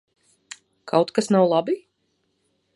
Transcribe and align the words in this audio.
Kaut 0.91 1.13
kas 1.19 1.31
nav 1.37 1.47
labi? 1.53 1.77